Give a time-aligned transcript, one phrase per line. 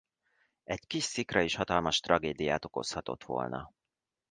[0.63, 3.71] Egy kis szikra is hatalmas tragédiát okozhatott volna.